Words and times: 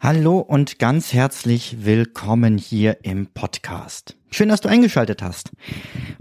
Hallo 0.00 0.38
und 0.38 0.78
ganz 0.78 1.12
herzlich 1.12 1.84
willkommen 1.84 2.56
hier 2.56 3.04
im 3.04 3.26
Podcast. 3.26 4.16
Schön, 4.30 4.48
dass 4.48 4.62
du 4.62 4.70
eingeschaltet 4.70 5.22
hast. 5.22 5.50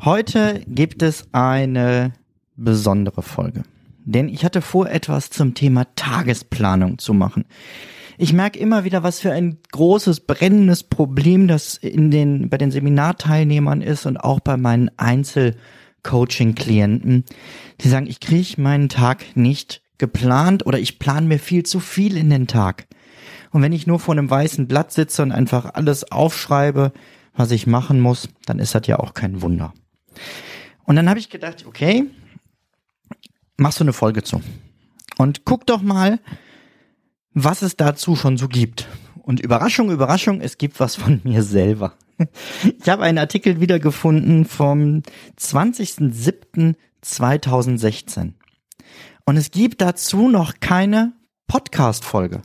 Heute 0.04 0.62
gibt 0.68 1.02
es 1.02 1.30
eine 1.32 2.12
besondere 2.58 3.22
Folge. 3.22 3.64
Denn 4.04 4.28
ich 4.28 4.44
hatte 4.44 4.62
vor, 4.62 4.90
etwas 4.90 5.30
zum 5.30 5.54
Thema 5.54 5.86
Tagesplanung 5.96 6.98
zu 6.98 7.14
machen. 7.14 7.46
Ich 8.18 8.34
merke 8.34 8.60
immer 8.60 8.84
wieder, 8.84 9.04
was 9.04 9.22
für 9.22 9.32
ein 9.32 9.60
großes, 9.72 10.22
brennendes 10.22 10.84
Problem 10.84 11.48
das 11.48 11.78
in 11.78 12.12
den, 12.12 12.50
bei 12.50 12.58
den 12.58 12.72
Seminarteilnehmern 12.72 13.82
ist 13.82 14.06
und 14.06 14.18
auch 14.18 14.42
bei 14.42 14.58
meinen 14.58 14.92
Einzelcoaching-Klienten. 16.04 17.26
Die 17.82 17.90
sagen, 17.90 18.08
ich 18.08 18.20
kriege 18.20 18.62
meinen 18.62 18.90
Tag 18.90 19.36
nicht 19.36 19.82
geplant 19.98 20.66
oder 20.66 20.80
ich 20.80 21.00
plane 21.00 21.28
mir 21.28 21.40
viel 21.40 21.64
zu 21.64 21.80
viel 21.80 22.18
in 22.18 22.30
den 22.30 22.48
Tag. 22.48 22.88
Und 23.52 23.62
wenn 23.62 23.74
ich 23.74 23.88
nur 23.88 24.00
vor 24.00 24.14
einem 24.14 24.30
weißen 24.30 24.68
Blatt 24.68 24.92
sitze 24.92 25.24
und 25.24 25.32
einfach 25.32 25.74
alles 25.74 26.12
aufschreibe, 26.12 26.94
was 27.34 27.52
ich 27.52 27.68
machen 27.68 28.00
muss, 28.00 28.30
dann 28.46 28.60
ist 28.60 28.76
das 28.76 28.88
ja 28.88 29.00
auch 29.00 29.14
kein 29.14 29.42
Wunder. 29.42 29.74
Und 30.84 30.96
dann 30.96 31.10
habe 31.10 31.20
ich 31.20 31.30
gedacht, 31.30 31.66
okay, 31.68 32.06
machst 33.58 33.80
du 33.80 33.84
eine 33.84 33.94
Folge 33.94 34.24
zu. 34.24 34.42
Und 35.18 35.46
guck 35.46 35.66
doch 35.66 35.82
mal, 35.82 36.20
was 37.34 37.62
es 37.62 37.76
dazu 37.76 38.16
schon 38.16 38.38
so 38.38 38.48
gibt. 38.48 38.88
Und 39.22 39.40
Überraschung, 39.40 39.92
Überraschung, 39.92 40.42
es 40.42 40.58
gibt 40.58 40.80
was 40.80 40.96
von 40.96 41.22
mir 41.24 41.44
selber. 41.44 41.94
Ich 42.82 42.90
habe 42.90 43.04
einen 43.04 43.18
Artikel 43.18 43.62
wiedergefunden 43.62 44.46
vom 44.46 45.04
20.07.2016. 45.40 48.34
Und 49.26 49.38
es 49.38 49.52
gibt 49.52 49.82
dazu 49.82 50.28
noch 50.28 50.56
keine 50.60 51.14
Podcast-Folge. 51.48 52.42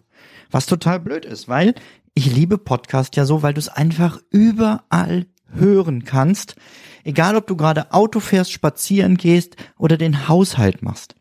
Was 0.51 0.67
total 0.67 1.01
blöd 1.01 1.25
ist, 1.25 1.49
weil 1.49 1.75
ich 2.15 2.33
liebe 2.33 2.59
Podcast 2.59 3.17
ja 3.17 3.25
so, 3.25 3.43
weil 3.43 3.55
du 3.55 3.59
es 3.59 3.69
einfach 3.69 4.21
überall 4.31 5.27
hören 5.53 6.05
kannst. 6.05 6.55
Egal, 7.03 7.37
ob 7.37 7.47
du 7.47 7.57
gerade 7.57 7.93
Auto 7.93 8.21
fährst, 8.21 8.53
spazieren 8.53 9.17
gehst 9.17 9.57
oder 9.77 9.97
den 9.97 10.29
Haushalt 10.29 10.83
machst. 10.83 11.17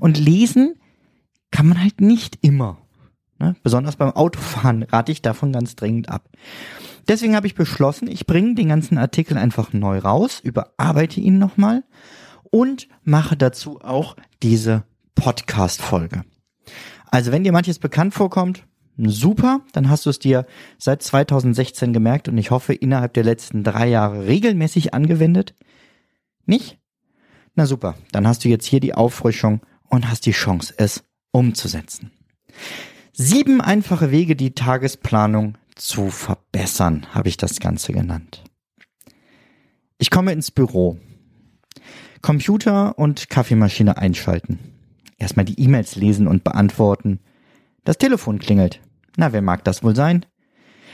Und 0.00 0.18
lesen 0.18 0.74
kann 1.50 1.68
man 1.68 1.80
halt 1.80 2.00
nicht 2.00 2.38
immer. 2.42 2.78
Ne? 3.38 3.54
Besonders 3.62 3.96
beim 3.96 4.10
Autofahren 4.10 4.82
rate 4.84 5.12
ich 5.12 5.22
davon 5.22 5.52
ganz 5.52 5.76
dringend 5.76 6.08
ab. 6.08 6.28
Deswegen 7.08 7.34
habe 7.34 7.46
ich 7.46 7.54
beschlossen, 7.54 8.08
ich 8.08 8.26
bringe 8.26 8.54
den 8.54 8.68
ganzen 8.68 8.98
Artikel 8.98 9.36
einfach 9.36 9.72
neu 9.72 9.98
raus, 9.98 10.40
überarbeite 10.42 11.20
ihn 11.20 11.38
nochmal 11.38 11.82
und 12.50 12.88
mache 13.02 13.36
dazu 13.36 13.80
auch 13.80 14.16
diese 14.42 14.84
Podcast-Folge. 15.14 16.24
Also 17.10 17.32
wenn 17.32 17.44
dir 17.44 17.52
manches 17.52 17.78
bekannt 17.78 18.14
vorkommt, 18.14 18.66
super, 18.96 19.60
dann 19.72 19.88
hast 19.88 20.06
du 20.06 20.10
es 20.10 20.18
dir 20.18 20.46
seit 20.78 21.02
2016 21.02 21.92
gemerkt 21.92 22.28
und 22.28 22.38
ich 22.38 22.50
hoffe 22.50 22.72
innerhalb 22.72 23.14
der 23.14 23.24
letzten 23.24 23.64
drei 23.64 23.88
Jahre 23.88 24.26
regelmäßig 24.26 24.94
angewendet. 24.94 25.54
Nicht? 26.46 26.78
Na 27.54 27.66
super, 27.66 27.96
dann 28.12 28.26
hast 28.26 28.44
du 28.44 28.48
jetzt 28.48 28.66
hier 28.66 28.80
die 28.80 28.94
Auffrischung 28.94 29.60
und 29.88 30.08
hast 30.08 30.24
die 30.26 30.32
Chance, 30.32 30.74
es 30.76 31.04
umzusetzen. 31.32 32.12
Sieben 33.12 33.60
einfache 33.60 34.10
Wege, 34.10 34.36
die 34.36 34.54
Tagesplanung 34.54 35.58
zu 35.76 36.10
verbessern, 36.10 37.06
habe 37.14 37.28
ich 37.28 37.36
das 37.36 37.60
Ganze 37.60 37.92
genannt. 37.92 38.42
Ich 39.98 40.10
komme 40.10 40.32
ins 40.32 40.50
Büro. 40.50 40.98
Computer 42.20 42.98
und 42.98 43.28
Kaffeemaschine 43.28 43.96
einschalten. 43.96 44.58
Erstmal 45.18 45.44
die 45.44 45.60
E-Mails 45.60 45.96
lesen 45.96 46.26
und 46.26 46.44
beantworten. 46.44 47.20
Das 47.84 47.98
Telefon 47.98 48.38
klingelt. 48.38 48.80
Na, 49.16 49.32
wer 49.32 49.42
mag 49.42 49.64
das 49.64 49.82
wohl 49.82 49.94
sein? 49.94 50.26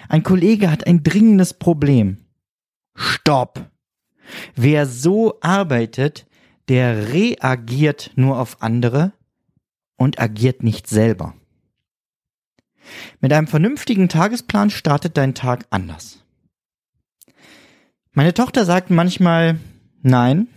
Ein 0.08 0.22
Kollege 0.22 0.70
hat 0.70 0.86
ein 0.86 1.02
dringendes 1.02 1.54
Problem. 1.54 2.18
Stopp! 2.94 3.70
Wer 4.54 4.86
so 4.86 5.38
arbeitet, 5.40 6.26
der 6.68 7.12
reagiert 7.12 8.10
nur 8.16 8.38
auf 8.38 8.62
andere 8.62 9.12
und 9.96 10.20
agiert 10.20 10.62
nicht 10.62 10.86
selber. 10.86 11.34
Mit 13.20 13.32
einem 13.32 13.46
vernünftigen 13.46 14.08
Tagesplan 14.08 14.70
startet 14.70 15.16
dein 15.16 15.34
Tag 15.34 15.66
anders. 15.70 16.24
Meine 18.12 18.34
Tochter 18.34 18.64
sagt 18.64 18.90
manchmal, 18.90 19.58
nein, 20.02 20.48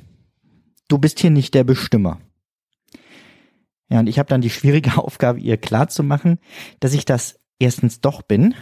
du 0.88 0.98
bist 0.98 1.20
hier 1.20 1.30
nicht 1.30 1.54
der 1.54 1.64
Bestimmer. 1.64 2.20
Ja, 3.90 4.00
und 4.00 4.08
ich 4.08 4.20
habe 4.20 4.30
dann 4.30 4.42
die 4.42 4.50
schwierige 4.50 4.98
Aufgabe, 4.98 5.40
ihr 5.40 5.58
klarzumachen, 5.58 6.40
dass 6.80 6.94
ich 6.94 7.06
das 7.06 7.40
erstens 7.60 8.02
doch 8.02 8.22
bin 8.22 8.56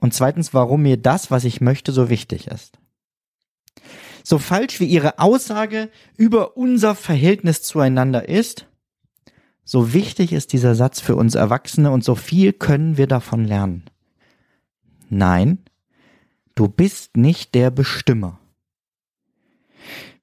und 0.00 0.14
zweitens, 0.14 0.52
warum 0.52 0.82
mir 0.82 0.96
das, 0.96 1.30
was 1.30 1.44
ich 1.44 1.60
möchte, 1.60 1.92
so 1.92 2.10
wichtig 2.10 2.48
ist. 2.48 2.78
So 4.22 4.38
falsch 4.38 4.80
wie 4.80 4.86
ihre 4.86 5.18
Aussage 5.18 5.90
über 6.16 6.56
unser 6.56 6.94
Verhältnis 6.94 7.62
zueinander 7.62 8.28
ist, 8.28 8.66
so 9.70 9.92
wichtig 9.92 10.32
ist 10.32 10.52
dieser 10.52 10.74
Satz 10.74 11.00
für 11.00 11.14
uns 11.14 11.36
Erwachsene 11.36 11.92
und 11.92 12.02
so 12.02 12.16
viel 12.16 12.52
können 12.52 12.96
wir 12.96 13.06
davon 13.06 13.44
lernen. 13.44 13.84
Nein, 15.10 15.58
du 16.56 16.66
bist 16.66 17.16
nicht 17.16 17.54
der 17.54 17.70
Bestimmer. 17.70 18.40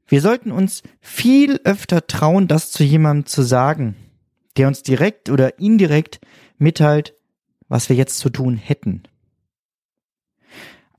Wir 0.05 0.19
sollten 0.19 0.51
uns 0.51 0.83
viel 0.99 1.61
öfter 1.63 2.07
trauen, 2.07 2.49
das 2.49 2.73
zu 2.73 2.83
jemandem 2.83 3.25
zu 3.25 3.41
sagen, 3.41 3.95
der 4.57 4.67
uns 4.67 4.83
direkt 4.83 5.29
oder 5.29 5.57
indirekt 5.59 6.19
mitteilt, 6.57 7.13
was 7.69 7.87
wir 7.87 7.95
jetzt 7.95 8.17
zu 8.17 8.29
tun 8.29 8.57
hätten. 8.57 9.03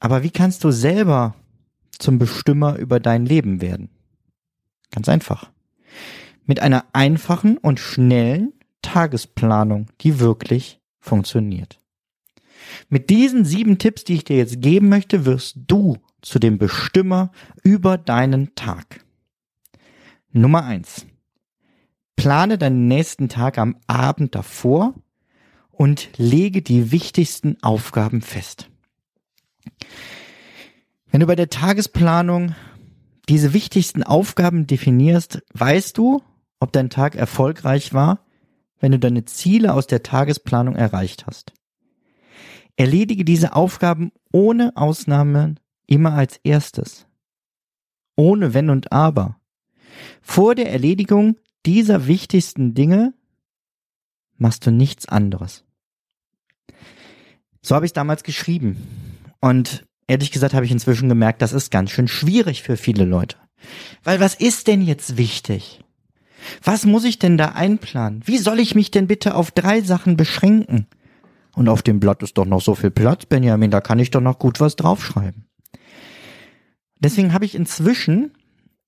Aber 0.01 0.23
wie 0.23 0.31
kannst 0.31 0.65
du 0.65 0.71
selber 0.71 1.35
zum 1.99 2.19
Bestimmer 2.19 2.77
über 2.79 2.99
dein 2.99 3.27
Leben 3.27 3.61
werden? 3.61 3.91
Ganz 4.91 5.07
einfach 5.11 5.51
mit 6.49 6.61
einer 6.61 6.87
einfachen 6.93 7.59
und 7.59 7.79
schnellen 7.79 8.53
Tagesplanung, 8.83 9.87
die 10.01 10.19
wirklich 10.19 10.81
funktioniert. 10.99 11.79
Mit 12.89 13.11
diesen 13.11 13.45
sieben 13.45 13.79
Tipps, 13.79 14.03
die 14.03 14.15
ich 14.15 14.25
dir 14.25 14.37
jetzt 14.37 14.61
geben 14.61 14.89
möchte, 14.89 15.25
wirst 15.27 15.59
du 15.69 15.99
zu 16.23 16.39
dem 16.39 16.59
Bestimmer 16.59 17.31
über 17.63 17.99
deinen 17.99 18.55
Tag. 18.55 19.05
Nummer 20.33 20.65
eins: 20.65 21.07
Plane 22.17 22.59
deinen 22.59 22.89
nächsten 22.89 23.29
Tag 23.29 23.59
am 23.59 23.77
Abend 23.87 24.35
davor 24.35 24.95
und 25.71 26.09
lege 26.17 26.63
die 26.63 26.91
wichtigsten 26.91 27.63
Aufgaben 27.63 28.23
fest. 28.23 28.71
Wenn 31.11 31.21
du 31.21 31.27
bei 31.27 31.37
der 31.37 31.51
Tagesplanung 31.51 32.55
diese 33.29 33.53
wichtigsten 33.53 34.03
Aufgaben 34.03 34.67
definierst, 34.67 35.43
weißt 35.53 35.97
du, 35.99 36.23
ob 36.61 36.73
dein 36.73 36.91
Tag 36.91 37.15
erfolgreich 37.15 37.93
war, 37.93 38.25
wenn 38.81 38.93
du 38.93 38.99
deine 38.99 39.25
Ziele 39.25 39.75
aus 39.75 39.87
der 39.87 40.03
Tagesplanung 40.03 40.77
erreicht 40.77 41.27
hast. 41.27 41.53
Erledige 42.77 43.25
diese 43.25 43.57
Aufgaben 43.57 44.13
ohne 44.33 44.77
Ausnahmen 44.77 45.59
immer 45.87 46.15
als 46.15 46.39
erstes. 46.45 47.07
Ohne 48.17 48.55
Wenn 48.55 48.71
und 48.71 48.93
Aber. 48.93 49.41
Vor 50.21 50.55
der 50.55 50.71
Erledigung 50.71 51.37
dieser 51.67 52.07
wichtigsten 52.07 52.75
Dinge 52.75 53.15
machst 54.37 54.65
du 54.67 54.71
nichts 54.71 55.09
anderes. 55.09 55.65
So 57.63 57.75
habe 57.75 57.87
ich 57.87 57.93
damals 57.93 58.23
geschrieben. 58.23 58.77
Und 59.41 59.85
ehrlich 60.07 60.31
gesagt 60.31 60.55
habe 60.55 60.65
ich 60.65 60.73
inzwischen 60.73 61.09
gemerkt, 61.09 61.43
das 61.43 61.53
ist 61.53 61.71
ganz 61.71 61.91
schön 61.91 62.09
schwierig 62.09 62.63
für 62.63 62.77
viele 62.77 63.05
Leute. 63.05 63.37
Weil 64.05 64.21
was 64.21 64.35
ist 64.35 64.69
denn 64.69 64.83
jetzt 64.83 65.17
wichtig? 65.17 65.85
Was 66.63 66.87
muss 66.87 67.05
ich 67.05 67.19
denn 67.19 67.37
da 67.37 67.51
einplanen? 67.51 68.23
Wie 68.25 68.39
soll 68.39 68.61
ich 68.61 68.75
mich 68.75 68.91
denn 68.91 69.07
bitte 69.07 69.35
auf 69.35 69.51
drei 69.51 69.81
Sachen 69.81 70.17
beschränken? 70.17 70.87
Und 71.55 71.69
auf 71.69 71.83
dem 71.83 72.01
Blatt 72.01 72.23
ist 72.23 72.39
doch 72.39 72.45
noch 72.45 72.61
so 72.61 72.75
viel 72.75 72.91
Platz, 72.91 73.27
Benjamin, 73.27 73.71
da 73.71 73.81
kann 73.81 73.99
ich 73.99 74.11
doch 74.11 74.21
noch 74.21 74.39
gut 74.39 74.61
was 74.61 74.77
draufschreiben. 74.77 75.45
Deswegen 77.01 77.33
habe 77.33 77.45
ich 77.45 77.55
inzwischen 77.55 78.33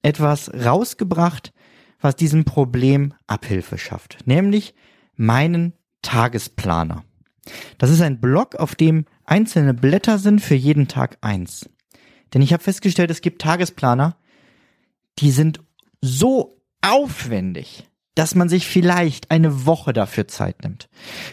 etwas 0.03 0.53
rausgebracht, 0.55 1.53
was 2.01 2.17
diesem 2.17 2.45
Problem 2.45 3.15
Abhilfe 3.27 3.79
schafft, 3.79 4.19
nämlich 4.25 4.75
meinen 5.17 5.75
Tagesplaner. 6.03 7.05
Das 7.79 7.91
ist 7.91 8.01
ein 8.01 8.21
Blog, 8.21 8.57
auf 8.57 8.75
dem 8.75 9.05
einzelne 9.25 9.75
Blätter 9.75 10.19
sind 10.19 10.41
für 10.41 10.55
jeden 10.55 10.89
Tag 10.89 11.19
eins. 11.21 11.69
Denn 12.33 12.43
ich 12.43 12.53
habe 12.53 12.63
festgestellt, 12.63 13.11
es 13.11 13.21
gibt 13.21 13.43
Tagesplaner, 13.43 14.17
die 15.19 15.31
sind 15.31 15.61
so 16.01 16.60
aufwendig, 16.83 17.89
dass 18.15 18.35
man 18.35 18.49
sich 18.49 18.67
vielleicht 18.67 19.31
eine 19.31 19.67
Woche 19.67 19.93
dafür 19.93 20.29
Zeit 20.29 20.63
nimmt. 20.63 20.89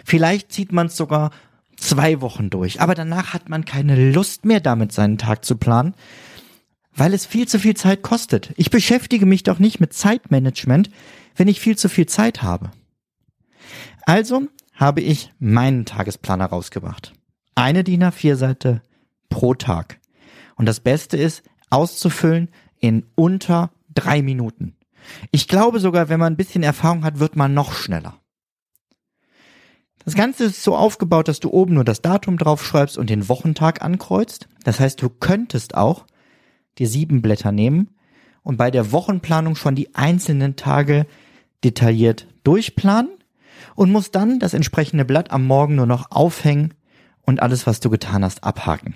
Vielleicht 0.06 0.52
zieht 0.52 0.72
man 0.72 0.88
es 0.88 0.98
sogar 0.98 1.32
zwei 1.76 2.22
Wochen 2.22 2.50
durch, 2.50 2.82
aber 2.82 2.96
danach 2.96 3.34
hat 3.34 3.50
man 3.50 3.66
keine 3.66 4.12
Lust 4.12 4.46
mehr 4.46 4.60
damit, 4.60 4.92
seinen 4.92 5.18
Tag 5.18 5.46
zu 5.46 5.58
planen, 5.58 5.94
weil 6.96 7.14
es 7.14 7.26
viel 7.26 7.48
zu 7.48 7.60
viel 7.60 7.76
Zeit 7.76 8.02
kostet. 8.02 8.54
Ich 8.58 8.72
beschäftige 8.72 9.26
mich 9.26 9.44
doch 9.44 9.60
nicht 9.60 9.80
mit 9.80 9.94
Zeitmanagement, 9.94 10.90
wenn 11.36 11.48
ich 11.48 11.60
viel 11.60 11.78
zu 11.78 11.90
viel 11.90 12.08
Zeit 12.08 12.42
habe. 12.42 12.72
Also 14.04 14.48
habe 14.74 15.02
ich 15.02 15.32
meinen 15.40 15.86
Tagesplaner 15.86 16.46
rausgebracht. 16.46 17.14
Eine 17.56 17.84
DIN 17.84 18.04
A4-Seite 18.04 18.82
pro 19.30 19.54
Tag. 19.54 20.00
Und 20.56 20.66
das 20.66 20.80
Beste 20.80 21.18
ist, 21.18 21.44
auszufüllen 21.70 22.50
in 22.80 23.06
unter 23.16 23.72
drei 23.94 24.22
Minuten. 24.22 24.77
Ich 25.32 25.48
glaube 25.48 25.80
sogar, 25.80 26.10
wenn 26.10 26.20
man 26.20 26.34
ein 26.34 26.38
bisschen 26.38 26.64
Erfahrung 26.64 27.04
hat, 27.04 27.20
wird 27.20 27.36
man 27.36 27.54
noch 27.54 27.74
schneller. 27.74 28.20
Das 30.06 30.16
Ganze 30.16 30.46
ist 30.46 30.64
so 30.64 30.76
aufgebaut, 30.76 31.28
dass 31.28 31.42
du 31.42 31.50
oben 31.50 31.74
nur 31.74 31.84
das 31.84 32.02
Datum 32.02 32.38
draufschreibst 32.38 32.98
und 32.98 33.10
den 33.10 33.28
Wochentag 33.28 33.82
ankreuzt. 33.82 34.48
Das 34.64 34.80
heißt, 34.80 35.02
du 35.02 35.10
könntest 35.10 35.76
auch 35.76 36.06
dir 36.78 36.88
sieben 36.88 37.22
Blätter 37.22 37.52
nehmen 37.52 37.90
und 38.42 38.56
bei 38.56 38.72
der 38.72 38.94
Wochenplanung 38.94 39.56
schon 39.56 39.76
die 39.76 39.96
einzelnen 39.96 40.56
Tage 40.56 41.06
detailliert 41.64 42.28
durchplanen 42.46 43.10
und 43.76 43.92
musst 43.92 44.16
dann 44.16 44.40
das 44.40 44.54
entsprechende 44.54 45.04
Blatt 45.04 45.32
am 45.32 45.46
Morgen 45.46 45.76
nur 45.76 45.88
noch 45.88 46.12
aufhängen 46.12 46.74
und 47.24 47.42
alles, 47.42 47.68
was 47.68 47.82
du 47.82 47.90
getan 47.90 48.24
hast, 48.24 48.44
abhaken. 48.46 48.94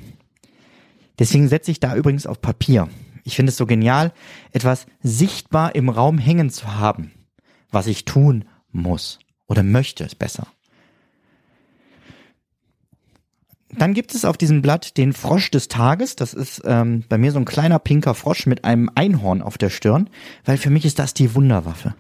Deswegen 1.19 1.49
setze 1.49 1.71
ich 1.71 1.81
da 1.81 1.95
übrigens 1.95 2.25
auf 2.25 2.41
Papier. 2.41 2.87
Ich 3.23 3.35
finde 3.35 3.51
es 3.51 3.57
so 3.57 3.65
genial, 3.65 4.13
etwas 4.51 4.85
sichtbar 5.01 5.75
im 5.75 5.89
Raum 5.89 6.17
hängen 6.17 6.49
zu 6.49 6.75
haben, 6.75 7.11
was 7.71 7.87
ich 7.87 8.05
tun 8.05 8.45
muss 8.71 9.19
oder 9.47 9.63
möchte, 9.63 10.03
ist 10.03 10.19
besser. 10.19 10.47
Dann 13.77 13.93
gibt 13.93 14.13
es 14.13 14.25
auf 14.25 14.37
diesem 14.37 14.61
Blatt 14.61 14.97
den 14.97 15.13
Frosch 15.13 15.49
des 15.49 15.67
Tages. 15.67 16.15
Das 16.15 16.33
ist 16.33 16.61
ähm, 16.65 17.03
bei 17.07 17.17
mir 17.17 17.31
so 17.31 17.39
ein 17.39 17.45
kleiner 17.45 17.79
pinker 17.79 18.15
Frosch 18.15 18.45
mit 18.45 18.65
einem 18.65 18.89
Einhorn 18.95 19.41
auf 19.41 19.57
der 19.57 19.69
Stirn, 19.69 20.09
weil 20.43 20.57
für 20.57 20.69
mich 20.69 20.85
ist 20.85 20.99
das 20.99 21.13
die 21.13 21.35
Wunderwaffe. 21.35 21.95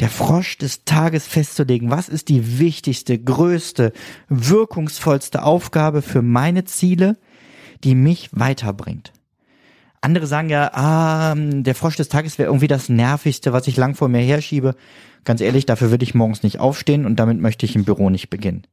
Der 0.00 0.10
Frosch 0.10 0.58
des 0.58 0.84
Tages 0.84 1.26
festzulegen, 1.26 1.90
was 1.90 2.08
ist 2.08 2.28
die 2.28 2.58
wichtigste, 2.58 3.18
größte, 3.18 3.92
wirkungsvollste 4.28 5.42
Aufgabe 5.42 6.02
für 6.02 6.22
meine 6.22 6.64
Ziele, 6.64 7.16
die 7.82 7.94
mich 7.94 8.28
weiterbringt. 8.32 9.12
Andere 10.00 10.26
sagen 10.26 10.48
ja, 10.48 10.70
ah, 10.72 11.34
der 11.36 11.74
Frosch 11.74 11.96
des 11.96 12.08
Tages 12.08 12.38
wäre 12.38 12.48
irgendwie 12.48 12.68
das 12.68 12.88
Nervigste, 12.88 13.52
was 13.52 13.66
ich 13.66 13.76
lang 13.76 13.94
vor 13.94 14.08
mir 14.08 14.20
herschiebe. 14.20 14.74
Ganz 15.24 15.40
ehrlich, 15.40 15.66
dafür 15.66 15.90
würde 15.90 16.04
ich 16.04 16.14
morgens 16.14 16.42
nicht 16.42 16.60
aufstehen 16.60 17.06
und 17.06 17.16
damit 17.16 17.40
möchte 17.40 17.66
ich 17.66 17.74
im 17.74 17.84
Büro 17.84 18.10
nicht 18.10 18.30
beginnen. 18.30 18.66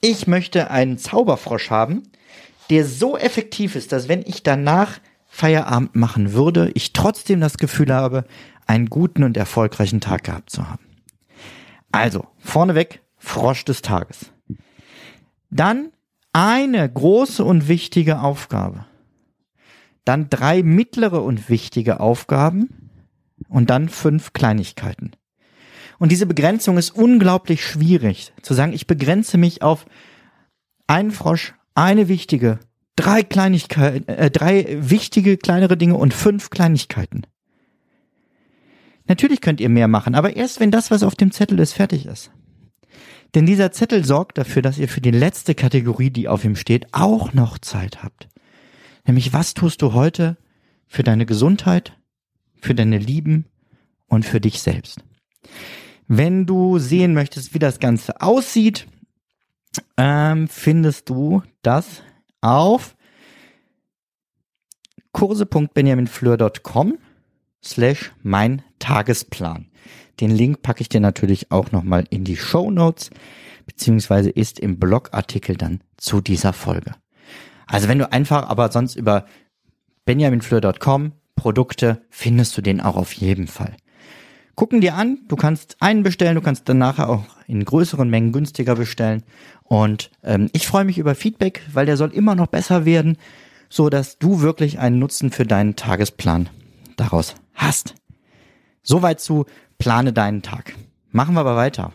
Ich 0.00 0.26
möchte 0.26 0.70
einen 0.70 0.98
Zauberfrosch 0.98 1.70
haben, 1.70 2.04
der 2.70 2.86
so 2.86 3.18
effektiv 3.18 3.74
ist, 3.76 3.92
dass 3.92 4.08
wenn 4.08 4.22
ich 4.22 4.42
danach 4.42 4.98
Feierabend 5.28 5.94
machen 5.94 6.32
würde, 6.32 6.70
ich 6.74 6.92
trotzdem 6.92 7.40
das 7.40 7.58
Gefühl 7.58 7.92
habe, 7.92 8.24
einen 8.66 8.86
guten 8.86 9.24
und 9.24 9.36
erfolgreichen 9.36 10.00
Tag 10.00 10.24
gehabt 10.24 10.50
zu 10.50 10.68
haben. 10.68 10.84
Also, 11.92 12.26
vorneweg, 12.38 13.02
Frosch 13.18 13.64
des 13.64 13.82
Tages. 13.82 14.30
Dann 15.50 15.90
eine 16.32 16.88
große 16.88 17.44
und 17.44 17.68
wichtige 17.68 18.20
Aufgabe. 18.20 18.86
Dann 20.10 20.28
drei 20.28 20.64
mittlere 20.64 21.22
und 21.22 21.48
wichtige 21.48 22.00
Aufgaben 22.00 22.90
und 23.48 23.70
dann 23.70 23.88
fünf 23.88 24.32
Kleinigkeiten. 24.32 25.12
Und 26.00 26.10
diese 26.10 26.26
Begrenzung 26.26 26.78
ist 26.78 26.90
unglaublich 26.90 27.64
schwierig. 27.64 28.32
Zu 28.42 28.54
sagen, 28.54 28.72
ich 28.72 28.88
begrenze 28.88 29.38
mich 29.38 29.62
auf 29.62 29.86
einen 30.88 31.12
Frosch, 31.12 31.54
eine 31.76 32.08
wichtige, 32.08 32.58
drei 32.96 33.22
Kleinigkeiten, 33.22 34.08
äh, 34.08 34.32
drei 34.32 34.78
wichtige 34.80 35.36
kleinere 35.36 35.76
Dinge 35.76 35.94
und 35.94 36.12
fünf 36.12 36.50
Kleinigkeiten. 36.50 37.22
Natürlich 39.06 39.40
könnt 39.40 39.60
ihr 39.60 39.68
mehr 39.68 39.86
machen, 39.86 40.16
aber 40.16 40.34
erst 40.34 40.58
wenn 40.58 40.72
das, 40.72 40.90
was 40.90 41.04
auf 41.04 41.14
dem 41.14 41.30
Zettel 41.30 41.60
ist, 41.60 41.74
fertig 41.74 42.06
ist. 42.06 42.32
Denn 43.36 43.46
dieser 43.46 43.70
Zettel 43.70 44.04
sorgt 44.04 44.38
dafür, 44.38 44.62
dass 44.62 44.76
ihr 44.76 44.88
für 44.88 45.00
die 45.00 45.12
letzte 45.12 45.54
Kategorie, 45.54 46.10
die 46.10 46.26
auf 46.26 46.44
ihm 46.44 46.56
steht, 46.56 46.88
auch 46.90 47.32
noch 47.32 47.60
Zeit 47.60 48.02
habt. 48.02 48.26
Nämlich, 49.06 49.32
was 49.32 49.54
tust 49.54 49.82
du 49.82 49.92
heute 49.92 50.36
für 50.86 51.02
deine 51.02 51.26
Gesundheit, 51.26 51.96
für 52.60 52.74
deine 52.74 52.98
Lieben 52.98 53.46
und 54.06 54.24
für 54.24 54.40
dich 54.40 54.60
selbst? 54.60 55.02
Wenn 56.06 56.46
du 56.46 56.78
sehen 56.78 57.14
möchtest, 57.14 57.54
wie 57.54 57.58
das 57.58 57.78
Ganze 57.78 58.20
aussieht, 58.20 58.86
ähm, 59.96 60.48
findest 60.48 61.08
du 61.08 61.42
das 61.62 62.02
auf 62.40 62.96
kurse.benjaminfleur.com 65.12 66.98
slash 67.62 68.12
mein 68.22 68.62
Tagesplan. 68.78 69.70
Den 70.20 70.30
Link 70.30 70.62
packe 70.62 70.82
ich 70.82 70.88
dir 70.88 71.00
natürlich 71.00 71.50
auch 71.50 71.72
nochmal 71.72 72.04
in 72.10 72.24
die 72.24 72.36
Show 72.36 72.70
Notes, 72.70 73.10
beziehungsweise 73.66 74.30
ist 74.30 74.58
im 74.58 74.78
Blogartikel 74.78 75.56
dann 75.56 75.80
zu 75.96 76.20
dieser 76.20 76.52
Folge. 76.52 76.94
Also 77.70 77.88
wenn 77.88 77.98
du 77.98 78.12
einfach 78.12 78.48
aber 78.48 78.70
sonst 78.70 78.96
über 78.96 79.26
benjaminfleur.com 80.04 81.12
Produkte 81.36 82.02
findest 82.10 82.56
du 82.56 82.62
den 82.62 82.80
auch 82.80 82.96
auf 82.96 83.12
jeden 83.12 83.46
Fall 83.46 83.76
gucken 84.60 84.82
dir 84.82 84.94
an. 84.94 85.20
Du 85.26 85.36
kannst 85.36 85.78
einen 85.80 86.02
bestellen, 86.02 86.34
du 86.34 86.42
kannst 86.42 86.68
dann 86.68 86.76
nachher 86.76 87.08
auch 87.08 87.24
in 87.46 87.64
größeren 87.64 88.10
Mengen 88.10 88.30
günstiger 88.30 88.74
bestellen. 88.74 89.22
Und 89.62 90.10
ähm, 90.22 90.50
ich 90.52 90.66
freue 90.66 90.84
mich 90.84 90.98
über 90.98 91.14
Feedback, 91.14 91.62
weil 91.72 91.86
der 91.86 91.96
soll 91.96 92.12
immer 92.12 92.34
noch 92.34 92.48
besser 92.48 92.84
werden, 92.84 93.16
so 93.70 93.88
dass 93.88 94.18
du 94.18 94.42
wirklich 94.42 94.78
einen 94.78 94.98
Nutzen 94.98 95.30
für 95.30 95.46
deinen 95.46 95.76
Tagesplan 95.76 96.50
daraus 96.98 97.36
hast. 97.54 97.94
Soweit 98.82 99.20
zu 99.20 99.46
plane 99.78 100.12
deinen 100.12 100.42
Tag. 100.42 100.74
Machen 101.10 101.34
wir 101.34 101.40
aber 101.40 101.56
weiter. 101.56 101.94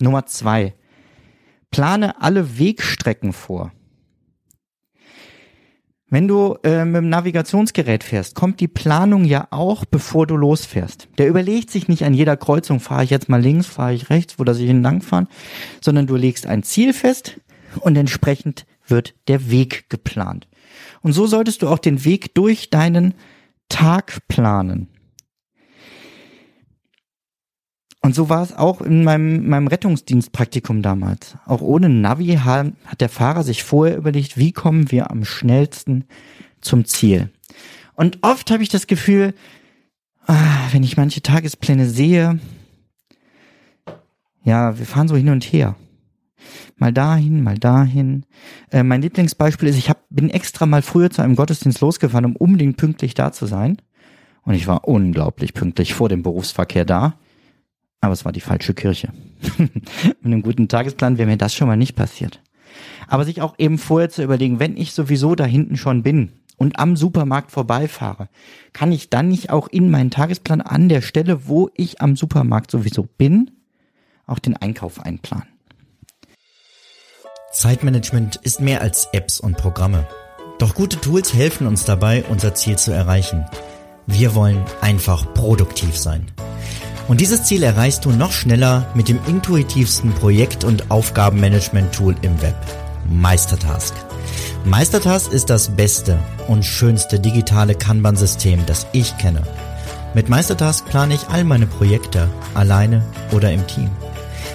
Nummer 0.00 0.24
zwei. 0.24 0.72
Plane 1.70 2.22
alle 2.22 2.58
Wegstrecken 2.58 3.34
vor. 3.34 3.72
Wenn 6.08 6.28
du 6.28 6.56
äh, 6.62 6.84
mit 6.84 6.96
dem 7.02 7.08
Navigationsgerät 7.08 8.04
fährst, 8.04 8.36
kommt 8.36 8.60
die 8.60 8.68
Planung 8.68 9.24
ja 9.24 9.48
auch, 9.50 9.84
bevor 9.84 10.28
du 10.28 10.36
losfährst. 10.36 11.08
Der 11.18 11.26
überlegt 11.26 11.68
sich 11.70 11.88
nicht 11.88 12.04
an 12.04 12.14
jeder 12.14 12.36
Kreuzung, 12.36 12.78
fahre 12.78 13.02
ich 13.02 13.10
jetzt 13.10 13.28
mal 13.28 13.42
links, 13.42 13.66
fahre 13.66 13.92
ich 13.92 14.08
rechts, 14.08 14.38
wo 14.38 14.44
das 14.44 14.58
ich 14.58 14.68
hinlangfahren, 14.68 15.26
sondern 15.80 16.06
du 16.06 16.14
legst 16.14 16.46
ein 16.46 16.62
Ziel 16.62 16.92
fest 16.92 17.40
und 17.80 17.96
entsprechend 17.96 18.66
wird 18.86 19.14
der 19.26 19.50
Weg 19.50 19.90
geplant. 19.90 20.46
Und 21.02 21.12
so 21.12 21.26
solltest 21.26 21.62
du 21.62 21.68
auch 21.68 21.78
den 21.80 22.04
Weg 22.04 22.36
durch 22.36 22.70
deinen 22.70 23.14
Tag 23.68 24.18
planen. 24.28 24.88
Und 28.06 28.14
so 28.14 28.28
war 28.28 28.40
es 28.40 28.56
auch 28.56 28.82
in 28.82 29.02
meinem, 29.02 29.48
meinem 29.48 29.66
Rettungsdienstpraktikum 29.66 30.80
damals. 30.80 31.34
Auch 31.44 31.60
ohne 31.60 31.88
Navi 31.88 32.36
hat 32.36 33.00
der 33.00 33.08
Fahrer 33.08 33.42
sich 33.42 33.64
vorher 33.64 33.96
überlegt, 33.96 34.38
wie 34.38 34.52
kommen 34.52 34.92
wir 34.92 35.10
am 35.10 35.24
schnellsten 35.24 36.04
zum 36.60 36.84
Ziel. 36.84 37.30
Und 37.94 38.18
oft 38.22 38.52
habe 38.52 38.62
ich 38.62 38.68
das 38.68 38.86
Gefühl, 38.86 39.34
ah, 40.28 40.68
wenn 40.70 40.84
ich 40.84 40.96
manche 40.96 41.20
Tagespläne 41.20 41.88
sehe, 41.88 42.38
ja, 44.44 44.78
wir 44.78 44.86
fahren 44.86 45.08
so 45.08 45.16
hin 45.16 45.30
und 45.30 45.42
her. 45.42 45.74
Mal 46.76 46.92
dahin, 46.92 47.42
mal 47.42 47.58
dahin. 47.58 48.24
Äh, 48.70 48.84
mein 48.84 49.02
Lieblingsbeispiel 49.02 49.68
ist, 49.68 49.78
ich 49.78 49.90
hab, 49.90 50.04
bin 50.10 50.30
extra 50.30 50.64
mal 50.64 50.82
früher 50.82 51.10
zu 51.10 51.22
einem 51.22 51.34
Gottesdienst 51.34 51.80
losgefahren, 51.80 52.26
um 52.26 52.36
unbedingt 52.36 52.76
pünktlich 52.76 53.14
da 53.14 53.32
zu 53.32 53.46
sein. 53.46 53.78
Und 54.42 54.54
ich 54.54 54.68
war 54.68 54.86
unglaublich 54.86 55.54
pünktlich 55.54 55.92
vor 55.92 56.08
dem 56.08 56.22
Berufsverkehr 56.22 56.84
da. 56.84 57.18
Aber 58.00 58.12
es 58.12 58.24
war 58.24 58.32
die 58.32 58.40
falsche 58.40 58.74
Kirche. 58.74 59.12
Mit 59.58 60.24
einem 60.24 60.42
guten 60.42 60.68
Tagesplan 60.68 61.18
wäre 61.18 61.28
mir 61.28 61.36
das 61.36 61.54
schon 61.54 61.68
mal 61.68 61.76
nicht 61.76 61.96
passiert. 61.96 62.40
Aber 63.08 63.24
sich 63.24 63.40
auch 63.40 63.54
eben 63.58 63.78
vorher 63.78 64.10
zu 64.10 64.22
überlegen, 64.22 64.60
wenn 64.60 64.76
ich 64.76 64.92
sowieso 64.92 65.34
da 65.34 65.44
hinten 65.44 65.76
schon 65.76 66.02
bin 66.02 66.32
und 66.56 66.78
am 66.78 66.96
Supermarkt 66.96 67.50
vorbeifahre, 67.50 68.28
kann 68.72 68.92
ich 68.92 69.10
dann 69.10 69.28
nicht 69.28 69.50
auch 69.50 69.68
in 69.68 69.90
meinen 69.90 70.10
Tagesplan 70.10 70.60
an 70.60 70.88
der 70.88 71.02
Stelle, 71.02 71.46
wo 71.46 71.70
ich 71.74 72.00
am 72.00 72.16
Supermarkt 72.16 72.70
sowieso 72.70 73.04
bin, 73.04 73.50
auch 74.26 74.38
den 74.38 74.56
Einkauf 74.56 75.00
einplanen. 75.00 75.48
Zeitmanagement 77.52 78.36
ist 78.36 78.60
mehr 78.60 78.82
als 78.82 79.08
Apps 79.12 79.40
und 79.40 79.56
Programme. 79.56 80.06
Doch 80.58 80.74
gute 80.74 81.00
Tools 81.00 81.32
helfen 81.32 81.66
uns 81.66 81.84
dabei, 81.84 82.24
unser 82.28 82.54
Ziel 82.54 82.76
zu 82.76 82.92
erreichen. 82.92 83.46
Wir 84.06 84.34
wollen 84.34 84.62
einfach 84.80 85.32
produktiv 85.34 85.96
sein. 85.96 86.30
Und 87.08 87.20
dieses 87.20 87.44
Ziel 87.44 87.62
erreichst 87.62 88.04
du 88.04 88.10
noch 88.10 88.32
schneller 88.32 88.86
mit 88.94 89.08
dem 89.08 89.20
intuitivsten 89.28 90.12
Projekt- 90.12 90.64
und 90.64 90.90
Aufgabenmanagement-Tool 90.90 92.16
im 92.22 92.42
Web, 92.42 92.56
Meistertask. 93.08 93.94
Meistertask 94.64 95.30
ist 95.30 95.48
das 95.48 95.68
beste 95.68 96.18
und 96.48 96.64
schönste 96.64 97.20
digitale 97.20 97.76
Kanban-System, 97.76 98.66
das 98.66 98.88
ich 98.92 99.16
kenne. 99.18 99.42
Mit 100.14 100.28
Meistertask 100.28 100.84
plane 100.86 101.14
ich 101.14 101.28
all 101.28 101.44
meine 101.44 101.66
Projekte, 101.66 102.28
alleine 102.54 103.04
oder 103.30 103.52
im 103.52 103.64
Team. 103.68 103.90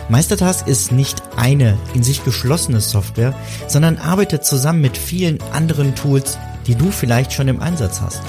Meistertask 0.09 0.67
ist 0.67 0.91
nicht 0.91 1.23
eine 1.37 1.77
in 1.93 2.03
sich 2.03 2.25
geschlossene 2.25 2.81
Software, 2.81 3.33
sondern 3.67 3.97
arbeitet 3.97 4.43
zusammen 4.43 4.81
mit 4.81 4.97
vielen 4.97 5.39
anderen 5.53 5.95
Tools, 5.95 6.37
die 6.67 6.75
du 6.75 6.91
vielleicht 6.91 7.31
schon 7.31 7.47
im 7.47 7.61
Einsatz 7.61 8.01
hast. 8.01 8.21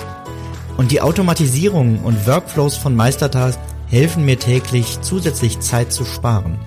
Und 0.76 0.92
die 0.92 1.00
Automatisierungen 1.00 1.98
und 1.98 2.26
Workflows 2.28 2.76
von 2.76 2.94
Meistertask 2.94 3.58
helfen 3.92 4.24
mir 4.24 4.38
täglich 4.38 5.02
zusätzlich 5.02 5.60
Zeit 5.60 5.92
zu 5.92 6.06
sparen. 6.06 6.58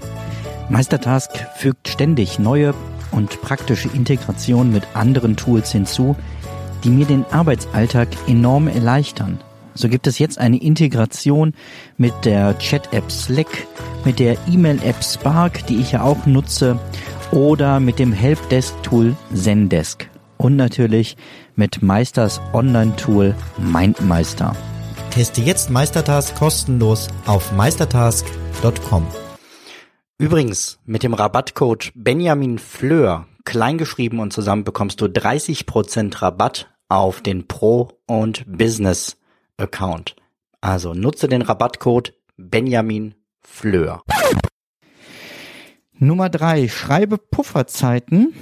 Meistertask 0.70 1.32
fügt 1.58 1.88
ständig 1.88 2.38
neue 2.38 2.76
und 3.12 3.42
praktische 3.42 3.90
Integration 3.90 4.72
mit 4.72 4.84
anderen 4.94 5.36
Tools 5.36 5.72
hinzu, 5.72 6.16
die 6.84 6.90
mir 6.90 7.06
den 7.06 7.26
Arbeitsalltag 7.32 8.10
enorm 8.28 8.68
erleichtern. 8.68 9.40
So 9.74 9.90
gibt 9.90 10.06
es 10.06 10.20
jetzt 10.20 10.38
eine 10.38 10.62
Integration 10.62 11.54
mit 11.98 12.14
der 12.26 12.58
Chat-App 12.60 13.12
Slack, 13.12 13.68
mit 14.06 14.20
der 14.20 14.38
E-Mail-App 14.48 15.04
Spark, 15.04 15.66
die 15.66 15.78
ich 15.78 15.94
ja 15.94 16.04
auch 16.04 16.28
nutze, 16.28 16.80
oder 17.32 17.80
mit 17.80 17.98
dem 17.98 18.14
Helpdesk-Tool 18.14 19.16
Zendesk. 19.34 20.10
Und 20.38 20.58
natürlich 20.58 21.18
mit 21.56 21.82
Meisters 21.82 22.40
Online-Tool 22.54 23.34
MindMeister. 23.58 24.56
Teste 25.16 25.40
jetzt 25.40 25.70
Meistertask 25.70 26.36
kostenlos 26.36 27.08
auf 27.26 27.54
meistertask.com. 27.54 29.08
Übrigens, 30.18 30.78
mit 30.84 31.04
dem 31.04 31.14
Rabattcode 31.14 31.94
Benjamin 31.96 32.60
Fleur, 32.60 33.26
kleingeschrieben 33.46 34.20
und 34.20 34.34
zusammen 34.34 34.66
bekommst 34.66 35.00
du 35.00 35.06
30% 35.06 36.22
Rabatt 36.22 36.70
auf 36.90 37.22
den 37.22 37.48
Pro 37.48 37.92
und 38.08 38.44
Business 38.46 39.16
Account. 39.56 40.18
Also 40.60 40.94
nutze 40.94 41.30
den 41.30 41.44
Rabattcode 41.44 42.14
Benjamin 42.36 43.16
Fleur. 43.40 44.04
Nummer 45.94 46.28
drei: 46.28 46.68
Schreibe 46.68 47.18
Pufferzeiten 47.18 48.34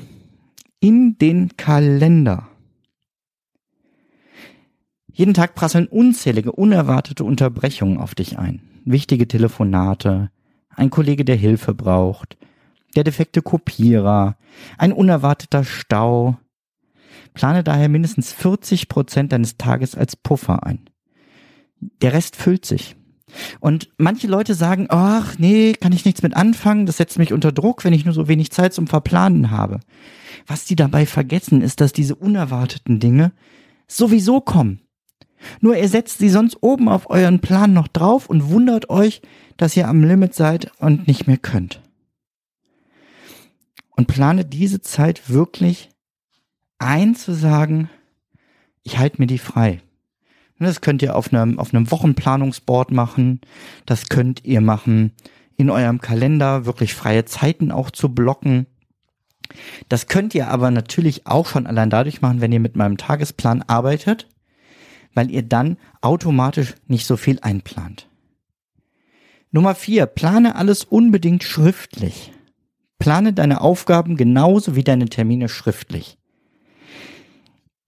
in 0.80 1.20
den 1.20 1.56
Kalender. 1.56 2.48
Jeden 5.14 5.36
Tag 5.36 5.54
prasseln 5.54 5.86
unzählige 5.86 6.52
unerwartete 6.52 7.24
Unterbrechungen 7.24 8.00
auf 8.00 8.16
dich 8.16 8.40
ein. 8.40 8.62
Wichtige 8.84 9.28
Telefonate, 9.28 10.32
ein 10.70 10.90
Kollege, 10.90 11.24
der 11.24 11.36
Hilfe 11.36 11.76
braucht, 11.76 12.36
der 12.96 13.04
defekte 13.04 13.44
Kopierer, 13.44 14.38
ein 14.78 14.92
unerwarteter 14.92 15.64
Stau. 15.64 16.38
Plane 17.36 17.64
daher 17.64 17.90
mindestens 17.90 18.34
40 18.34 18.90
Prozent 18.90 19.32
deines 19.32 19.58
Tages 19.58 19.96
als 19.96 20.16
Puffer 20.16 20.66
ein. 20.66 20.90
Der 22.02 22.14
Rest 22.14 22.36
füllt 22.36 22.66
sich. 22.66 22.96
Und 23.60 23.90
manche 23.98 24.28
Leute 24.28 24.54
sagen, 24.56 24.88
ach 24.90 25.38
nee, 25.38 25.74
kann 25.74 25.92
ich 25.92 26.06
nichts 26.06 26.22
mit 26.22 26.36
anfangen, 26.36 26.86
das 26.86 26.98
setzt 26.98 27.18
mich 27.18 27.34
unter 27.34 27.52
Druck, 27.52 27.84
wenn 27.84 27.94
ich 27.94 28.06
nur 28.06 28.14
so 28.14 28.28
wenig 28.28 28.52
Zeit 28.52 28.74
zum 28.74 28.88
Verplanen 28.88 29.52
habe. 29.52 29.80
Was 30.48 30.66
die 30.66 30.76
dabei 30.76 31.06
vergessen, 31.06 31.62
ist, 31.62 31.82
dass 31.82 31.94
diese 31.94 32.16
unerwarteten 32.16 33.00
Dinge 33.00 33.32
sowieso 33.88 34.42
kommen. 34.42 34.83
Nur 35.62 35.76
ihr 35.76 35.88
setzt 35.88 36.20
sie 36.20 36.30
sonst 36.30 36.58
oben 36.62 36.90
auf 36.90 37.10
euren 37.10 37.40
Plan 37.40 37.74
noch 37.74 37.88
drauf 37.88 38.30
und 38.30 38.50
wundert 38.50 38.90
euch, 38.90 39.22
dass 39.58 39.78
ihr 39.78 39.88
am 39.88 40.04
Limit 40.04 40.34
seid 40.34 40.72
und 40.80 41.08
nicht 41.08 41.28
mehr 41.28 41.38
könnt. 41.38 41.82
Und 43.96 44.08
plane 44.08 44.46
diese 44.46 44.82
Zeit 44.82 45.30
wirklich 45.30 45.90
ein 46.80 47.16
zu 47.16 47.34
sagen, 47.34 47.90
ich 48.84 48.98
halte 48.98 49.22
mir 49.22 49.28
die 49.28 49.38
frei. 49.38 49.82
Das 50.60 50.82
könnt 50.82 51.02
ihr 51.02 51.16
auf 51.16 51.34
einem, 51.34 51.60
auf 51.60 51.74
einem 51.74 51.92
Wochenplanungsboard 51.92 52.92
machen. 52.92 53.42
Das 53.86 54.08
könnt 54.08 54.46
ihr 54.46 54.62
machen 54.62 55.12
in 55.58 55.70
eurem 55.70 56.00
Kalender, 56.02 56.66
wirklich 56.66 56.94
freie 56.94 57.26
Zeiten 57.26 57.72
auch 57.72 57.92
zu 57.92 58.14
blocken. 58.14 58.66
Das 59.90 60.08
könnt 60.08 60.34
ihr 60.34 60.48
aber 60.48 60.72
natürlich 60.72 61.28
auch 61.28 61.48
schon 61.48 61.68
allein 61.68 61.90
dadurch 61.90 62.22
machen, 62.22 62.42
wenn 62.42 62.52
ihr 62.52 62.60
mit 62.60 62.76
meinem 62.76 62.98
Tagesplan 62.98 63.62
arbeitet, 63.64 64.28
weil 65.14 65.32
ihr 65.32 65.44
dann 65.44 65.78
automatisch 66.02 66.76
nicht 66.88 67.06
so 67.06 67.18
viel 67.18 67.40
einplant. 67.42 68.08
Nummer 69.52 69.76
vier, 69.76 70.08
plane 70.08 70.56
alles 70.56 70.84
unbedingt 70.84 71.44
schriftlich. 71.44 72.32
Plane 72.98 73.34
deine 73.34 73.62
Aufgaben 73.62 74.18
genauso 74.18 74.76
wie 74.76 74.84
deine 74.84 75.06
Termine 75.06 75.50
schriftlich. 75.50 76.18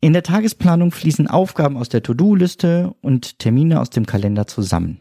In 0.01 0.13
der 0.13 0.23
Tagesplanung 0.23 0.91
fließen 0.91 1.27
Aufgaben 1.27 1.77
aus 1.77 1.89
der 1.89 2.03
To-Do-Liste 2.03 2.93
und 3.01 3.39
Termine 3.39 3.81
aus 3.81 3.89
dem 3.89 4.05
Kalender 4.05 4.45
zusammen. 4.45 4.99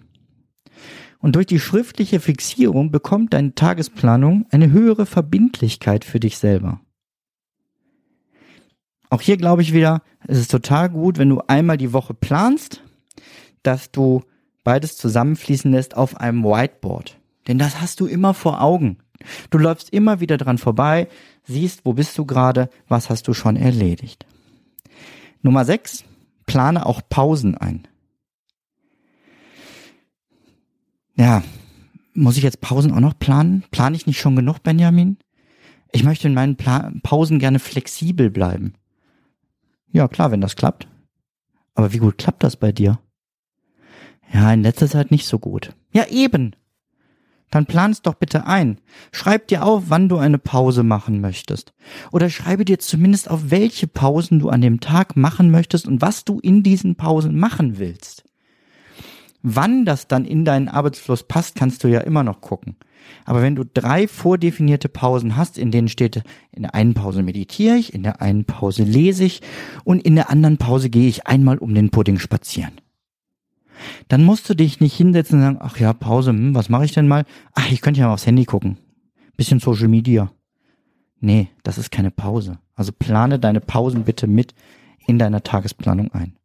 Und 1.19 1.37
durch 1.37 1.47
die 1.47 1.61
schriftliche 1.61 2.21
Fixierung 2.21 2.91
bekommt 2.91 3.35
deine 3.35 3.55
Tagesplanung 3.55 4.47
eine 4.51 4.71
höhere 4.71 5.05
Verbindlichkeit 5.05 6.05
für 6.05 6.21
dich 6.21 6.39
selber. 6.39 6.81
Auch 9.15 9.21
hier 9.21 9.37
glaube 9.37 9.63
ich 9.63 9.73
wieder, 9.73 10.03
es 10.27 10.39
ist 10.39 10.51
total 10.51 10.91
gut, 10.91 11.19
wenn 11.19 11.29
du 11.29 11.41
einmal 11.47 11.77
die 11.77 11.93
Woche 11.93 12.15
planst, 12.15 12.83
dass 13.63 13.93
du 13.93 14.25
beides 14.65 14.97
zusammenfließen 14.97 15.71
lässt 15.71 15.97
auf 15.97 16.17
einem 16.17 16.43
Whiteboard. 16.43 17.17
Denn 17.47 17.57
das 17.57 17.81
hast 17.81 18.01
du 18.01 18.07
immer 18.07 18.35
vor 18.35 18.61
Augen. 18.61 18.99
Du 19.51 19.59
läufst 19.59 19.91
immer 19.91 20.19
wieder 20.19 20.37
dran 20.37 20.59
vorbei, 20.59 21.07
siehst, 21.45 21.85
wo 21.85 21.93
bist 21.93 22.19
du 22.19 22.27
gerade, 22.27 22.69
was 22.89 23.09
hast 23.09 23.29
du 23.29 23.35
schon 23.35 23.55
erledigt. 23.55 24.27
Nummer 25.43 25.65
6. 25.65 26.03
Plane 26.45 26.85
auch 26.85 27.01
Pausen 27.09 27.57
ein. 27.57 27.87
Ja, 31.15 31.45
muss 32.15 32.37
ich 32.37 32.43
jetzt 32.43 32.61
Pausen 32.61 32.91
auch 32.91 32.99
noch 32.99 33.17
planen? 33.17 33.63
Plane 33.71 33.95
ich 33.95 34.09
nicht 34.09 34.19
schon 34.19 34.35
genug, 34.35 34.65
Benjamin? 34.65 35.19
Ich 35.93 36.03
möchte 36.03 36.27
in 36.27 36.35
meinen 36.35 36.57
Pla 36.57 36.91
Pausen 37.05 37.39
gerne 37.39 37.61
flexibel 37.61 38.29
bleiben. 38.29 38.75
Ja, 39.95 40.09
klar, 40.09 40.31
wenn 40.31 40.43
das 40.43 40.57
klappt. 40.57 40.87
Aber 41.75 41.95
wie 41.95 41.99
gut 41.99 42.19
klappt 42.19 42.43
das 42.43 42.57
bei 42.57 42.71
dir? 42.71 42.99
Ja, 44.31 44.53
in 44.53 44.63
letzter 44.63 44.89
Zeit 44.89 45.11
nicht 45.11 45.27
so 45.27 45.39
gut. 45.39 45.71
Ja, 45.93 46.07
eben 46.09 46.55
dann 47.55 47.67
plan 47.67 47.93
es 47.93 48.03
doch 48.03 48.15
bitte 48.15 48.47
ein. 48.47 48.79
Schreib 49.13 49.47
dir 49.47 49.65
auf, 49.65 49.85
wann 49.87 50.09
du 50.09 50.17
eine 50.19 50.39
Pause 50.39 50.83
machen 50.83 51.21
möchtest. 51.21 51.73
Oder 52.11 52.29
schreibe 52.29 52.65
dir 52.65 52.81
zumindest 52.81 53.31
auf, 53.31 53.51
welche 53.51 53.87
Pausen 53.87 54.41
du 54.41 54.49
an 54.49 54.61
dem 54.61 54.81
Tag 54.81 55.17
machen 55.17 55.53
möchtest 55.53 55.87
und 55.87 56.03
was 56.03 56.25
du 56.25 56.41
in 56.41 56.65
diesen 56.65 56.97
Pausen 56.97 57.39
machen 57.39 57.79
willst. 57.79 58.25
Wann 59.47 59.85
das 59.85 60.09
dann 60.09 60.25
in 60.25 60.45
deinen 60.45 60.69
Arbeitsfluss 60.69 61.23
passt, 61.23 61.55
kannst 61.55 61.85
du 61.85 61.89
ja 61.89 62.01
immer 62.01 62.25
noch 62.25 62.41
gucken. 62.41 62.77
Aber 63.27 63.43
wenn 63.43 63.55
du 63.55 63.65
drei 63.65 64.09
vordefinierte 64.09 64.89
Pausen 64.89 65.37
hast, 65.37 65.59
in 65.59 65.71
denen 65.71 65.89
steht, 65.89 66.23
in 66.51 66.63
der 66.63 66.75
einen 66.75 66.95
Pause 66.95 67.23
meditiere 67.23 67.77
ich, 67.77 67.93
in 67.93 68.03
der 68.03 68.23
einen 68.23 68.47
Pause 68.47 68.85
lese 68.85 69.25
ich 69.25 69.43
und 69.85 70.03
in 70.03 70.15
der 70.15 70.31
anderen 70.31 70.57
Pause 70.57 70.89
gehe 70.89 71.09
ich 71.09 71.27
einmal 71.27 71.59
um 71.59 71.75
den 71.75 71.91
Pudding 71.91 72.19
spazieren 72.19 72.81
dann 74.09 74.25
musst 74.25 74.49
du 74.49 74.55
dich 74.55 74.81
nicht 74.81 74.97
hinsetzen 74.97 75.39
und 75.39 75.45
sagen, 75.45 75.59
ach 75.61 75.79
ja, 75.79 75.93
Pause, 75.93 76.31
hm, 76.31 76.55
was 76.55 76.69
mache 76.69 76.85
ich 76.85 76.93
denn 76.93 77.09
mal? 77.09 77.25
Ach, 77.55 77.71
ich 77.71 77.81
könnte 77.81 78.01
ja 78.01 78.07
mal 78.07 78.15
aufs 78.15 78.27
Handy 78.27 78.45
gucken. 78.45 78.79
Bisschen 79.37 79.61
Social 79.61 79.89
Media. 79.89 80.31
Nee, 81.21 81.49
das 81.63 81.79
ist 81.79 81.91
keine 81.91 82.11
Pause. 82.11 82.59
Also 82.75 82.93
plane 82.93 83.39
deine 83.39 83.61
Pausen 83.61 84.05
bitte 84.05 84.27
mit 84.27 84.55
in 85.07 85.19
deiner 85.19 85.43
Tagesplanung 85.43 86.13
ein. 86.13 86.37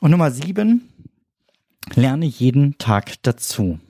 Und 0.00 0.12
Nummer 0.12 0.30
sieben, 0.30 0.88
lerne 1.94 2.26
jeden 2.26 2.78
Tag 2.78 3.20
dazu. 3.22 3.80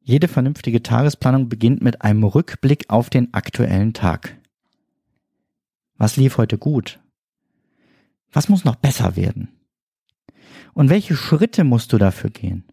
Jede 0.00 0.28
vernünftige 0.28 0.82
Tagesplanung 0.82 1.48
beginnt 1.48 1.82
mit 1.82 2.02
einem 2.02 2.24
Rückblick 2.24 2.86
auf 2.88 3.10
den 3.10 3.34
aktuellen 3.34 3.92
Tag. 3.92 4.36
Was 5.96 6.16
lief 6.16 6.38
heute 6.38 6.58
gut? 6.58 7.00
Was 8.32 8.48
muss 8.48 8.64
noch 8.64 8.76
besser 8.76 9.14
werden? 9.14 9.48
Und 10.72 10.88
welche 10.88 11.16
Schritte 11.16 11.64
musst 11.64 11.92
du 11.92 11.98
dafür 11.98 12.30
gehen? 12.30 12.64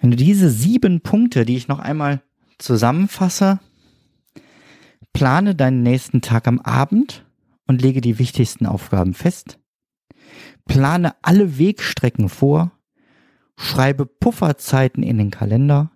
Wenn 0.00 0.10
du 0.10 0.16
diese 0.16 0.50
sieben 0.50 1.00
Punkte, 1.00 1.44
die 1.44 1.56
ich 1.56 1.68
noch 1.68 1.78
einmal 1.78 2.22
zusammenfasse, 2.58 3.60
plane 5.12 5.54
deinen 5.54 5.82
nächsten 5.82 6.22
Tag 6.22 6.48
am 6.48 6.58
Abend 6.58 7.24
und 7.70 7.80
lege 7.80 8.00
die 8.00 8.18
wichtigsten 8.18 8.66
Aufgaben 8.66 9.14
fest. 9.14 9.60
Plane 10.64 11.14
alle 11.22 11.56
Wegstrecken 11.56 12.28
vor. 12.28 12.72
Schreibe 13.56 14.06
Pufferzeiten 14.06 15.04
in 15.04 15.18
den 15.18 15.30
Kalender. 15.30 15.92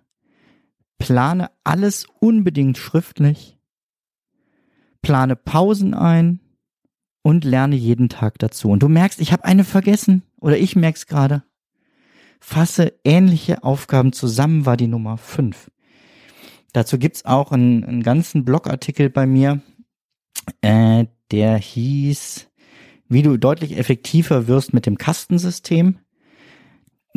Plane 0.99 1.51
alles 1.65 2.07
unbedingt 2.21 2.77
schriftlich. 2.77 3.57
Plane 5.01 5.35
Pausen 5.35 5.93
ein 5.93 6.39
und 7.23 7.43
lerne 7.43 7.75
jeden 7.75 8.07
Tag 8.07 8.39
dazu. 8.39 8.69
Und 8.69 8.81
du 8.81 8.87
merkst, 8.87 9.19
ich 9.19 9.33
habe 9.33 9.43
eine 9.43 9.65
vergessen 9.65 10.23
oder 10.39 10.57
ich 10.57 10.77
merk's 10.77 11.07
gerade. 11.07 11.43
Fasse 12.39 12.93
ähnliche 13.03 13.65
Aufgaben 13.65 14.13
zusammen 14.13 14.65
war 14.65 14.77
die 14.77 14.87
Nummer 14.87 15.17
5. 15.17 15.69
Dazu 16.71 16.97
gibt's 16.97 17.25
auch 17.25 17.51
einen, 17.51 17.83
einen 17.83 18.01
ganzen 18.01 18.45
Blogartikel 18.45 19.09
bei 19.09 19.25
mir, 19.27 19.61
äh, 20.61 21.05
der 21.31 21.57
hieß, 21.57 22.47
wie 23.07 23.21
du 23.21 23.37
deutlich 23.37 23.77
effektiver 23.77 24.47
wirst 24.47 24.73
mit 24.73 24.85
dem 24.85 24.97
Kastensystem. 24.97 25.97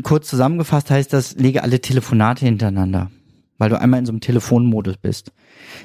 Kurz 0.02 0.28
zusammengefasst 0.28 0.90
heißt 0.90 1.12
das, 1.12 1.36
lege 1.36 1.62
alle 1.62 1.80
Telefonate 1.80 2.44
hintereinander, 2.44 3.10
weil 3.58 3.70
du 3.70 3.80
einmal 3.80 4.00
in 4.00 4.06
so 4.06 4.12
einem 4.12 4.20
Telefonmodus 4.20 4.96
bist. 4.98 5.32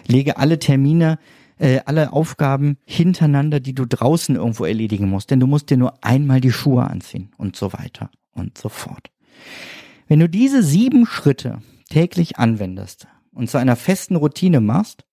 Lege 0.07 0.37
alle 0.37 0.59
Termine, 0.59 1.17
äh, 1.57 1.79
alle 1.85 2.13
Aufgaben 2.13 2.77
hintereinander, 2.85 3.59
die 3.59 3.73
du 3.73 3.85
draußen 3.85 4.35
irgendwo 4.35 4.65
erledigen 4.65 5.09
musst, 5.09 5.31
denn 5.31 5.39
du 5.39 5.47
musst 5.47 5.69
dir 5.69 5.77
nur 5.77 6.03
einmal 6.03 6.41
die 6.41 6.51
Schuhe 6.51 6.83
anziehen 6.83 7.31
und 7.37 7.55
so 7.55 7.73
weiter 7.73 8.11
und 8.33 8.57
so 8.57 8.69
fort. 8.69 9.09
Wenn 10.07 10.19
du 10.19 10.29
diese 10.29 10.61
sieben 10.61 11.05
Schritte 11.05 11.59
täglich 11.89 12.37
anwendest 12.37 13.07
und 13.31 13.49
zu 13.49 13.57
einer 13.57 13.75
festen 13.75 14.15
Routine 14.15 14.61
machst, 14.61 15.05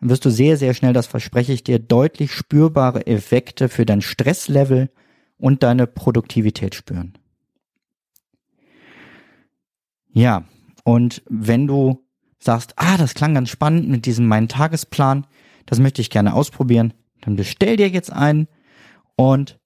wirst 0.00 0.24
du 0.24 0.30
sehr, 0.30 0.56
sehr 0.56 0.74
schnell, 0.74 0.92
das 0.92 1.06
verspreche 1.06 1.52
ich 1.52 1.64
dir, 1.64 1.78
deutlich 1.78 2.32
spürbare 2.32 3.06
Effekte 3.06 3.68
für 3.68 3.86
dein 3.86 4.02
Stresslevel 4.02 4.90
und 5.38 5.62
deine 5.62 5.86
Produktivität 5.86 6.74
spüren. 6.74 7.14
Ja, 10.12 10.44
und 10.84 11.22
wenn 11.28 11.66
du 11.66 12.04
sagst, 12.38 12.74
ah, 12.76 12.96
das 12.96 13.14
klang 13.14 13.34
ganz 13.34 13.50
spannend 13.50 13.88
mit 13.88 14.06
diesem 14.06 14.26
meinen 14.26 14.48
Tagesplan, 14.48 15.26
das 15.66 15.78
möchte 15.78 16.00
ich 16.00 16.10
gerne 16.10 16.34
ausprobieren, 16.34 16.94
dann 17.22 17.36
bestell 17.36 17.76
dir 17.76 17.88
jetzt 17.88 18.12
einen 18.12 18.48
und 19.16 19.58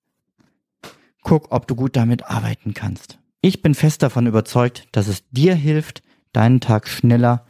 guck, 1.23 1.53
ob 1.53 1.67
du 1.67 1.75
gut 1.75 1.97
damit 1.97 2.25
arbeiten 2.25 2.75
kannst. 2.75 3.19
Ich 3.43 3.63
bin 3.63 3.75
fest 3.75 4.03
davon 4.03 4.27
überzeugt, 4.27 4.89
dass 4.93 5.09
es 5.09 5.29
dir 5.31 5.55
hilft, 5.55 6.03
deinen 6.33 6.61
Tag 6.61 6.89
schneller 6.89 7.47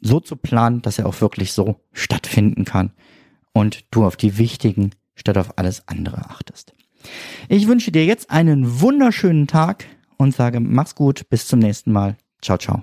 so 0.00 0.20
zu 0.20 0.36
planen, 0.36 0.82
dass 0.82 0.98
er 0.98 1.06
auch 1.06 1.20
wirklich 1.20 1.52
so 1.52 1.80
stattfinden 1.92 2.64
kann 2.64 2.92
und 3.52 3.84
du 3.90 4.04
auf 4.04 4.16
die 4.16 4.38
wichtigen 4.38 4.90
statt 5.14 5.38
auf 5.38 5.58
alles 5.58 5.86
andere 5.88 6.30
achtest. 6.30 6.72
Ich 7.48 7.66
wünsche 7.66 7.92
dir 7.92 8.04
jetzt 8.04 8.30
einen 8.30 8.80
wunderschönen 8.80 9.46
Tag 9.46 9.86
und 10.16 10.34
sage, 10.34 10.60
mach's 10.60 10.94
gut, 10.94 11.28
bis 11.28 11.46
zum 11.46 11.60
nächsten 11.60 11.92
Mal. 11.92 12.16
Ciao, 12.42 12.58
ciao. 12.58 12.82